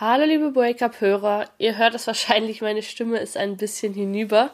[0.00, 4.48] Hallo liebe Break-Up-Hörer, ihr hört es wahrscheinlich, meine Stimme ist ein bisschen hinüber.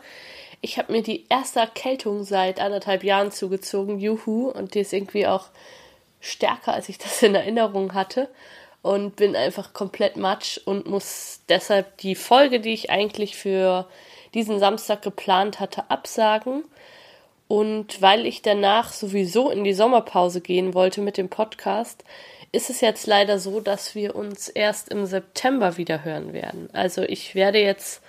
[0.61, 5.29] Ich habe mir die erste Erkältung seit anderthalb Jahren zugezogen, juhu, und die ist irgendwie
[5.29, 5.47] auch
[6.19, 8.29] stärker, als ich das in Erinnerung hatte.
[8.83, 13.89] Und bin einfach komplett matsch und muss deshalb die Folge, die ich eigentlich für
[14.35, 16.65] diesen Samstag geplant hatte, absagen.
[17.49, 22.05] Und weil ich danach sowieso in die Sommerpause gehen wollte mit dem Podcast,
[22.53, 26.69] ist es jetzt leider so, dass wir uns erst im September wieder hören werden.
[26.73, 28.03] Also ich werde jetzt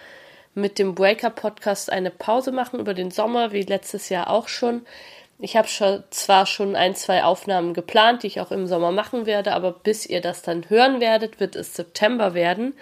[0.55, 4.85] mit dem Breaker-Podcast eine Pause machen über den Sommer, wie letztes Jahr auch schon.
[5.39, 9.27] Ich habe schon, zwar schon ein, zwei Aufnahmen geplant, die ich auch im Sommer machen
[9.27, 12.73] werde, aber bis ihr das dann hören werdet, wird es September werden.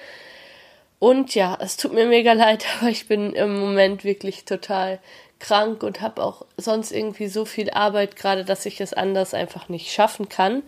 [1.00, 5.00] Und ja, es tut mir mega leid, aber ich bin im Moment wirklich total
[5.46, 9.70] krank und habe auch sonst irgendwie so viel Arbeit gerade, dass ich es anders einfach
[9.70, 10.64] nicht schaffen kann.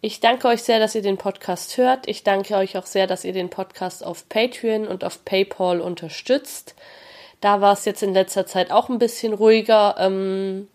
[0.00, 2.06] Ich danke euch sehr, dass ihr den Podcast hört.
[2.08, 6.74] Ich danke euch auch sehr, dass ihr den Podcast auf Patreon und auf PayPal unterstützt.
[7.40, 9.96] Da war es jetzt in letzter Zeit auch ein bisschen ruhiger.
[9.98, 10.68] Ähm,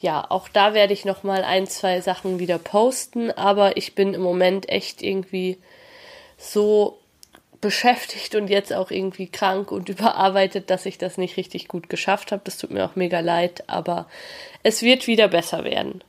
[0.00, 4.14] ja, auch da werde ich noch mal ein, zwei Sachen wieder posten, aber ich bin
[4.14, 5.58] im Moment echt irgendwie
[6.38, 6.98] so
[7.62, 12.32] beschäftigt und jetzt auch irgendwie krank und überarbeitet, dass ich das nicht richtig gut geschafft
[12.32, 12.42] habe.
[12.44, 14.06] Das tut mir auch mega leid, aber
[14.62, 16.04] es wird wieder besser werden.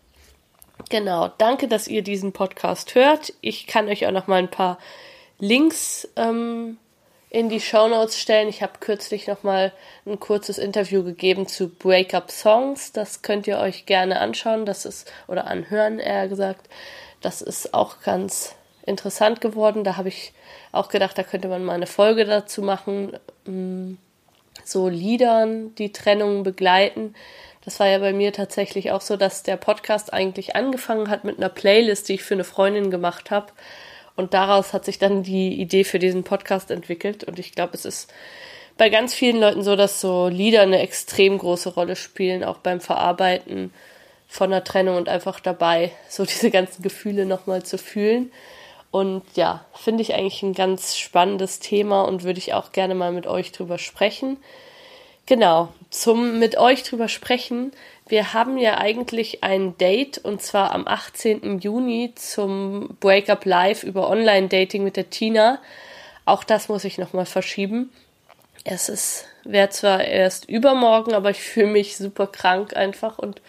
[0.89, 3.31] Genau, danke, dass ihr diesen Podcast hört.
[3.39, 4.79] Ich kann euch auch noch mal ein paar
[5.39, 6.77] Links ähm,
[7.29, 8.49] in die Show Notes stellen.
[8.49, 9.71] Ich habe kürzlich noch mal
[10.05, 12.91] ein kurzes Interview gegeben zu Breakup Songs.
[12.91, 14.65] Das könnt ihr euch gerne anschauen.
[14.65, 16.67] Das ist oder anhören, eher gesagt.
[17.21, 18.55] Das ist auch ganz
[18.85, 19.83] interessant geworden.
[19.83, 20.33] Da habe ich
[20.71, 23.17] auch gedacht, da könnte man mal eine Folge dazu machen.
[23.45, 23.93] Mm,
[24.63, 27.15] so Liedern, die Trennung begleiten.
[27.65, 31.37] Das war ja bei mir tatsächlich auch so, dass der Podcast eigentlich angefangen hat mit
[31.37, 33.47] einer Playlist, die ich für eine Freundin gemacht habe.
[34.15, 37.23] Und daraus hat sich dann die Idee für diesen Podcast entwickelt.
[37.23, 38.13] Und ich glaube, es ist
[38.77, 42.81] bei ganz vielen Leuten so, dass so Lieder eine extrem große Rolle spielen, auch beim
[42.81, 43.73] Verarbeiten
[44.27, 48.31] von der Trennung und einfach dabei, so diese ganzen Gefühle nochmal zu fühlen.
[48.93, 53.11] Und ja, finde ich eigentlich ein ganz spannendes Thema und würde ich auch gerne mal
[53.11, 54.37] mit euch drüber sprechen.
[55.25, 57.71] Genau, zum mit euch drüber sprechen.
[58.07, 61.57] Wir haben ja eigentlich ein Date und zwar am 18.
[61.57, 65.57] Juni zum Breakup Live über Online-Dating mit der Tina.
[66.25, 67.91] Auch das muss ich nochmal verschieben.
[68.63, 73.41] Es ist, wäre zwar erst übermorgen, aber ich fühle mich super krank einfach und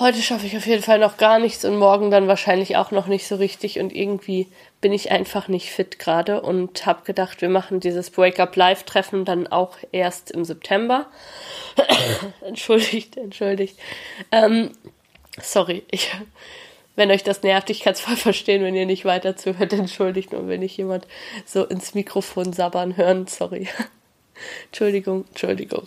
[0.00, 3.06] heute schaffe ich auf jeden Fall noch gar nichts und morgen dann wahrscheinlich auch noch
[3.06, 4.48] nicht so richtig und irgendwie
[4.80, 9.26] bin ich einfach nicht fit gerade und habe gedacht, wir machen dieses Breakup Live Treffen
[9.26, 11.06] dann auch erst im September.
[12.40, 13.78] entschuldigt, entschuldigt.
[14.32, 14.70] Ähm,
[15.40, 16.10] sorry, ich,
[16.96, 20.32] wenn euch das nervt, ich kann es voll verstehen, wenn ihr nicht weiter zuhört, entschuldigt
[20.32, 21.06] nur, wenn ich jemand
[21.44, 23.68] so ins Mikrofon sabbern hören, sorry.
[24.66, 25.86] Entschuldigung, Entschuldigung.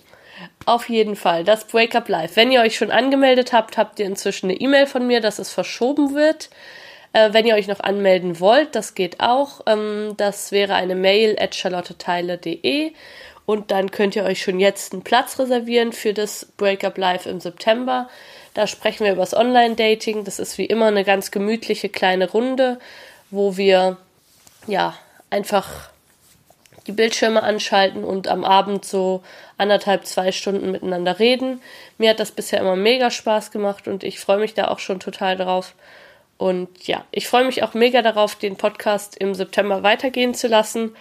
[0.65, 2.35] Auf jeden Fall, das Breakup Live.
[2.35, 5.51] Wenn ihr euch schon angemeldet habt, habt ihr inzwischen eine E-Mail von mir, dass es
[5.51, 6.49] verschoben wird.
[7.13, 9.61] Äh, wenn ihr euch noch anmelden wollt, das geht auch.
[9.67, 12.93] Ähm, das wäre eine Mail at charlotteteile.de
[13.45, 17.39] und dann könnt ihr euch schon jetzt einen Platz reservieren für das Breakup Live im
[17.39, 18.09] September.
[18.53, 20.23] Da sprechen wir über das Online-Dating.
[20.23, 22.79] Das ist wie immer eine ganz gemütliche kleine Runde,
[23.31, 23.97] wo wir
[24.67, 24.95] ja
[25.29, 25.89] einfach
[26.87, 29.23] die Bildschirme anschalten und am Abend so
[29.57, 31.61] anderthalb, zwei Stunden miteinander reden.
[31.97, 34.99] Mir hat das bisher immer mega Spaß gemacht und ich freue mich da auch schon
[34.99, 35.73] total drauf.
[36.37, 40.95] Und ja, ich freue mich auch mega darauf, den Podcast im September weitergehen zu lassen.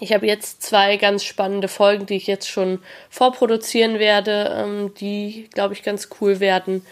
[0.00, 5.48] Ich habe jetzt zwei ganz spannende Folgen, die ich jetzt schon vorproduzieren werde, ähm, die,
[5.52, 6.84] glaube ich, ganz cool werden.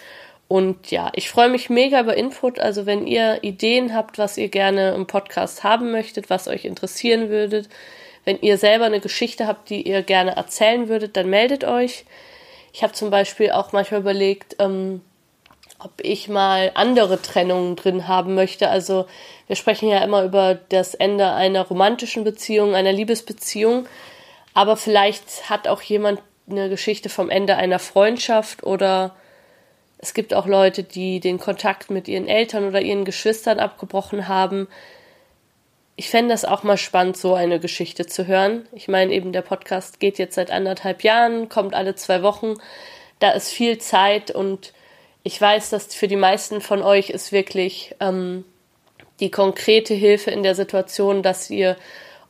[0.50, 2.58] Und ja, ich freue mich mega über Input.
[2.58, 7.28] Also wenn ihr Ideen habt, was ihr gerne im Podcast haben möchtet, was euch interessieren
[7.28, 7.68] würdet,
[8.24, 12.04] wenn ihr selber eine Geschichte habt, die ihr gerne erzählen würdet, dann meldet euch.
[12.72, 15.02] Ich habe zum Beispiel auch manchmal überlegt, ähm,
[15.78, 18.70] ob ich mal andere Trennungen drin haben möchte.
[18.70, 19.06] Also
[19.46, 23.86] wir sprechen ja immer über das Ende einer romantischen Beziehung, einer Liebesbeziehung.
[24.54, 26.20] Aber vielleicht hat auch jemand
[26.50, 29.14] eine Geschichte vom Ende einer Freundschaft oder
[30.02, 34.66] es gibt auch Leute, die den Kontakt mit ihren Eltern oder ihren Geschwistern abgebrochen haben.
[35.96, 38.66] ich fände das auch mal spannend, so eine Geschichte zu hören.
[38.72, 42.54] Ich meine, eben der Podcast geht jetzt seit anderthalb Jahren, kommt alle zwei Wochen.
[43.18, 44.72] Da ist viel Zeit und
[45.22, 48.46] ich weiß, dass für die meisten von euch ist wirklich ähm,
[49.20, 51.76] die konkrete Hilfe in der Situation, dass ihr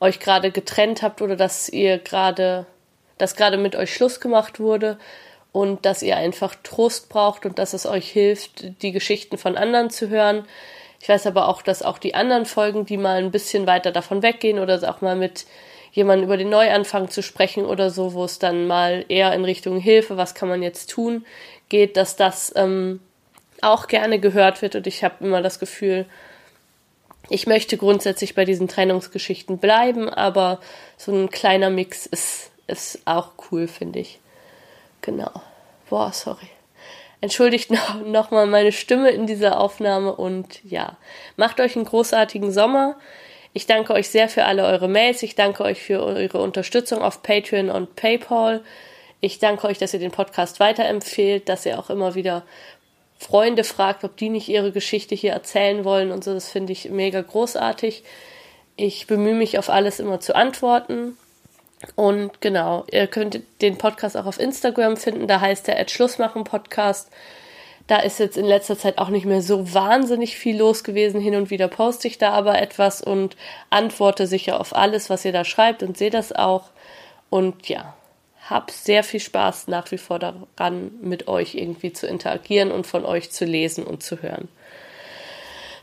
[0.01, 2.67] euch gerade getrennt habt oder dass ihr gerade,
[3.19, 4.99] dass gerade mit euch Schluss gemacht wurde
[5.53, 9.91] und dass ihr einfach Trost braucht und dass es euch hilft, die Geschichten von anderen
[9.91, 10.45] zu hören.
[11.01, 14.23] Ich weiß aber auch, dass auch die anderen Folgen, die mal ein bisschen weiter davon
[14.23, 15.47] weggehen oder auch mal mit
[15.93, 19.79] jemandem über den Neuanfang zu sprechen oder so, wo es dann mal eher in Richtung
[19.79, 21.25] Hilfe, was kann man jetzt tun,
[21.69, 23.01] geht, dass das ähm,
[23.61, 26.07] auch gerne gehört wird und ich habe immer das Gefühl,
[27.29, 30.61] ich möchte grundsätzlich bei diesen Trennungsgeschichten bleiben, aber
[30.97, 34.21] so ein kleiner Mix ist, ist auch cool, finde ich.
[35.01, 35.31] Genau.
[35.89, 36.49] Boah, sorry.
[37.21, 40.97] Entschuldigt noch, noch meine Stimme in dieser Aufnahme und ja,
[41.37, 42.97] macht euch einen großartigen Sommer.
[43.53, 45.23] Ich danke euch sehr für alle eure Mails.
[45.23, 48.63] Ich danke euch für eure Unterstützung auf Patreon und PayPal.
[49.21, 52.45] Ich danke euch, dass ihr den Podcast weiterempfehlt, dass ihr auch immer wieder
[53.19, 56.33] Freunde fragt, ob die nicht ihre Geschichte hier erzählen wollen und so.
[56.33, 58.05] Das finde ich mega großartig.
[58.77, 61.19] Ich bemühe mich auf alles immer zu antworten.
[61.97, 67.11] Und genau, ihr könnt den Podcast auch auf Instagram finden, da heißt der Schlussmachen Podcast.
[67.87, 71.21] Da ist jetzt in letzter Zeit auch nicht mehr so wahnsinnig viel los gewesen.
[71.21, 73.37] Hin und wieder poste ich da aber etwas und
[73.69, 76.71] antworte sicher auf alles, was ihr da schreibt und sehe das auch.
[77.31, 77.95] Und ja,
[78.49, 83.05] hab sehr viel Spaß nach wie vor daran, mit euch irgendwie zu interagieren und von
[83.05, 84.49] euch zu lesen und zu hören.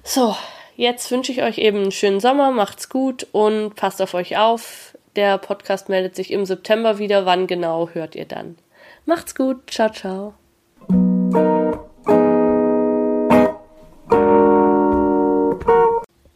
[0.04, 0.36] So,
[0.76, 4.97] jetzt wünsche ich euch eben einen schönen Sommer, macht's gut und passt auf euch auf.
[5.18, 7.25] Der Podcast meldet sich im September wieder.
[7.25, 8.56] Wann genau hört ihr dann?
[9.06, 9.69] Macht's gut.
[9.72, 10.36] Ciao, ciao.